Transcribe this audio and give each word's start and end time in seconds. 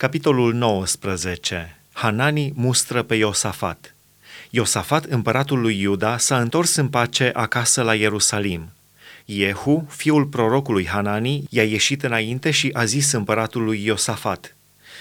Capitolul 0.00 0.54
19. 0.54 1.78
Hanani 1.92 2.52
mustră 2.54 3.02
pe 3.02 3.14
Iosafat. 3.14 3.94
Iosafat, 4.50 5.04
împăratul 5.04 5.60
lui 5.60 5.80
Iuda, 5.80 6.18
s-a 6.18 6.40
întors 6.40 6.74
în 6.74 6.88
pace 6.88 7.30
acasă 7.34 7.82
la 7.82 7.94
Ierusalim. 7.94 8.72
Jehu, 9.24 9.86
fiul 9.90 10.24
prorocului 10.24 10.86
Hanani, 10.86 11.44
i-a 11.50 11.64
ieșit 11.64 12.02
înainte 12.02 12.50
și 12.50 12.70
a 12.72 12.84
zis 12.84 13.12
împăratului 13.12 13.84
Iosafat, 13.84 14.56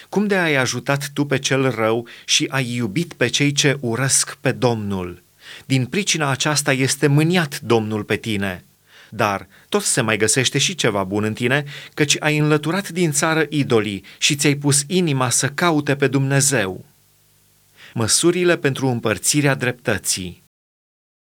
Cum 0.10 0.28
de 0.28 0.36
ai 0.36 0.56
ajutat 0.56 1.10
tu 1.14 1.26
pe 1.26 1.40
cel 1.40 1.70
rău 1.70 2.08
și 2.26 2.48
ai 2.50 2.74
iubit 2.76 3.14
pe 3.14 3.28
cei 3.28 3.52
ce 3.52 3.78
urăsc 3.80 4.38
pe 4.42 4.52
Domnul? 4.52 5.24
Din 5.66 5.86
pricina 5.86 6.30
aceasta 6.30 6.74
este 6.74 7.08
mâniat 7.08 7.60
Domnul 7.60 8.04
pe 8.04 8.16
tine. 8.16 8.64
Dar 9.10 9.48
tot 9.70 9.82
se 9.82 10.02
mai 10.02 10.18
găsește 10.18 10.58
și 10.58 10.76
ceva 10.76 11.04
bun 11.04 11.24
în 11.24 11.34
tine, 11.34 11.64
căci 11.94 12.16
ai 12.20 12.38
înlăturat 12.38 12.90
din 12.90 13.12
țară 13.12 13.46
idolii 13.50 14.04
și 14.18 14.36
ți-ai 14.36 14.56
pus 14.56 14.84
inima 14.88 15.30
să 15.30 15.48
caute 15.48 15.96
pe 15.96 16.08
Dumnezeu. 16.08 16.86
Măsurile 17.94 18.58
pentru 18.58 18.88
împărțirea 18.88 19.56
dreptății 19.56 20.44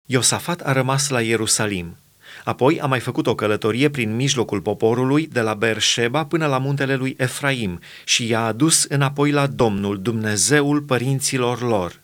Iosafat 0.07 0.61
a 0.61 0.71
rămas 0.71 1.09
la 1.09 1.21
Ierusalim. 1.21 1.97
Apoi 2.43 2.79
a 2.79 2.85
mai 2.85 2.99
făcut 2.99 3.27
o 3.27 3.35
călătorie 3.35 3.89
prin 3.89 4.15
mijlocul 4.15 4.61
poporului, 4.61 5.27
de 5.27 5.39
la 5.39 5.53
Berșeba 5.53 6.25
până 6.25 6.47
la 6.47 6.57
muntele 6.57 6.95
lui 6.95 7.15
Efraim, 7.17 7.79
și 8.03 8.27
i-a 8.27 8.45
adus 8.45 8.83
înapoi 8.83 9.31
la 9.31 9.47
Domnul, 9.47 10.01
Dumnezeul 10.01 10.81
părinților 10.81 11.61
lor. 11.61 11.99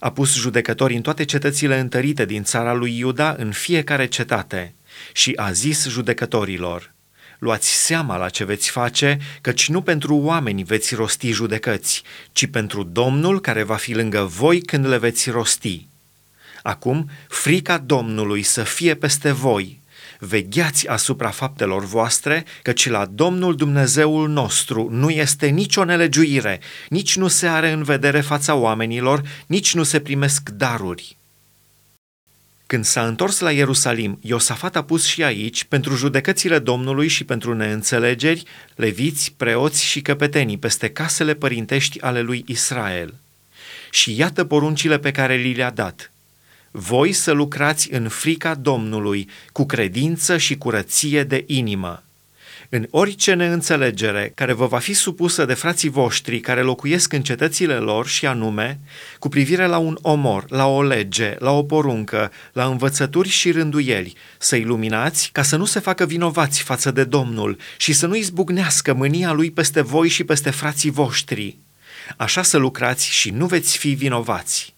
A 0.00 0.10
pus 0.10 0.34
judecători 0.34 0.94
în 0.94 1.02
toate 1.02 1.24
cetățile 1.24 1.78
întărite 1.78 2.24
din 2.24 2.42
țara 2.42 2.72
lui 2.72 2.98
Iuda, 2.98 3.34
în 3.38 3.52
fiecare 3.52 4.06
cetate– 4.06 4.74
și 5.12 5.32
a 5.36 5.52
zis 5.52 5.88
judecătorilor, 5.88 6.94
Luați 7.38 7.68
seama 7.68 8.16
la 8.16 8.28
ce 8.28 8.44
veți 8.44 8.70
face, 8.70 9.18
căci 9.40 9.68
nu 9.68 9.82
pentru 9.82 10.16
oameni 10.16 10.62
veți 10.62 10.94
rosti 10.94 11.30
judecăți, 11.30 12.02
ci 12.32 12.46
pentru 12.46 12.82
Domnul 12.82 13.40
care 13.40 13.62
va 13.62 13.74
fi 13.74 13.94
lângă 13.94 14.22
voi 14.22 14.60
când 14.60 14.86
le 14.86 14.98
veți 14.98 15.30
rosti. 15.30 15.88
Acum, 16.62 17.10
frica 17.28 17.78
Domnului 17.78 18.42
să 18.42 18.62
fie 18.62 18.94
peste 18.94 19.32
voi. 19.32 19.82
Vegheați 20.18 20.88
asupra 20.88 21.30
faptelor 21.30 21.84
voastre, 21.84 22.44
căci 22.62 22.88
la 22.88 23.04
Domnul 23.04 23.56
Dumnezeul 23.56 24.28
nostru 24.28 24.88
nu 24.90 25.10
este 25.10 25.46
nicio 25.46 25.84
nelegiuire, 25.84 26.60
nici 26.88 27.16
nu 27.16 27.28
se 27.28 27.46
are 27.46 27.70
în 27.70 27.82
vedere 27.82 28.20
fața 28.20 28.54
oamenilor, 28.54 29.22
nici 29.46 29.74
nu 29.74 29.82
se 29.82 30.00
primesc 30.00 30.48
daruri. 30.48 31.16
Când 32.66 32.84
s-a 32.84 33.06
întors 33.06 33.40
la 33.40 33.52
Ierusalim, 33.52 34.18
Iosafat 34.22 34.76
a 34.76 34.84
pus 34.84 35.06
și 35.06 35.22
aici, 35.22 35.64
pentru 35.64 35.94
judecățile 35.96 36.58
Domnului 36.58 37.08
și 37.08 37.24
pentru 37.24 37.54
neînțelegeri, 37.54 38.42
leviți, 38.74 39.34
preoți 39.36 39.84
și 39.84 40.02
căpetenii 40.02 40.58
peste 40.58 40.90
casele 40.90 41.34
părintești 41.34 42.00
ale 42.00 42.20
lui 42.20 42.44
Israel. 42.46 43.14
Și 43.90 44.16
iată 44.16 44.44
poruncile 44.44 44.98
pe 44.98 45.10
care 45.10 45.34
li 45.34 45.54
le-a 45.54 45.70
dat. 45.70 46.12
Voi 46.70 47.12
să 47.12 47.32
lucrați 47.32 47.92
în 47.92 48.08
frica 48.08 48.54
Domnului, 48.54 49.28
cu 49.52 49.66
credință 49.66 50.36
și 50.36 50.56
curăție 50.56 51.22
de 51.22 51.44
inimă 51.46 52.02
în 52.68 52.86
orice 52.90 53.34
neînțelegere 53.34 54.32
care 54.34 54.52
vă 54.52 54.66
va 54.66 54.78
fi 54.78 54.92
supusă 54.92 55.44
de 55.44 55.54
frații 55.54 55.88
voștri 55.88 56.40
care 56.40 56.62
locuiesc 56.62 57.12
în 57.12 57.22
cetățile 57.22 57.74
lor 57.74 58.06
și 58.06 58.26
anume, 58.26 58.80
cu 59.18 59.28
privire 59.28 59.66
la 59.66 59.78
un 59.78 59.98
omor, 60.02 60.44
la 60.48 60.66
o 60.66 60.82
lege, 60.82 61.34
la 61.38 61.50
o 61.50 61.62
poruncă, 61.62 62.32
la 62.52 62.64
învățături 62.64 63.28
și 63.28 63.50
rânduieli, 63.50 64.14
să 64.38 64.56
iluminați 64.56 65.30
ca 65.32 65.42
să 65.42 65.56
nu 65.56 65.64
se 65.64 65.80
facă 65.80 66.06
vinovați 66.06 66.62
față 66.62 66.90
de 66.90 67.04
Domnul 67.04 67.58
și 67.76 67.92
să 67.92 68.06
nu 68.06 68.16
izbucnească 68.16 68.94
mânia 68.94 69.32
lui 69.32 69.50
peste 69.50 69.80
voi 69.80 70.08
și 70.08 70.24
peste 70.24 70.50
frații 70.50 70.90
voștri. 70.90 71.58
Așa 72.16 72.42
să 72.42 72.56
lucrați 72.56 73.10
și 73.10 73.30
nu 73.30 73.46
veți 73.46 73.78
fi 73.78 73.92
vinovați. 73.94 74.73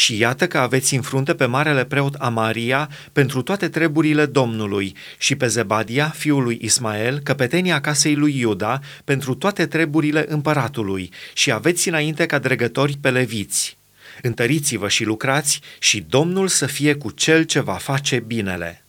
Și 0.00 0.18
iată 0.18 0.46
că 0.46 0.58
aveți 0.58 0.94
în 0.94 1.02
frunte 1.02 1.34
pe 1.34 1.44
marele 1.44 1.84
preot 1.84 2.14
Amaria 2.14 2.90
pentru 3.12 3.42
toate 3.42 3.68
treburile 3.68 4.26
Domnului 4.26 4.96
și 5.18 5.36
pe 5.36 5.46
Zebadia, 5.46 6.08
fiul 6.08 6.42
lui 6.42 6.58
Ismael, 6.60 7.18
căpetenia 7.18 7.80
casei 7.80 8.14
lui 8.14 8.38
Iuda, 8.38 8.80
pentru 9.04 9.34
toate 9.34 9.66
treburile 9.66 10.24
împăratului 10.28 11.10
și 11.32 11.52
aveți 11.52 11.88
înainte 11.88 12.26
ca 12.26 12.38
dregători 12.38 12.96
pe 13.00 13.10
leviți. 13.10 13.78
Întăriți-vă 14.22 14.88
și 14.88 15.04
lucrați 15.04 15.60
și 15.78 16.04
Domnul 16.08 16.48
să 16.48 16.66
fie 16.66 16.94
cu 16.94 17.10
cel 17.10 17.42
ce 17.42 17.60
va 17.60 17.74
face 17.74 18.20
binele. 18.20 18.84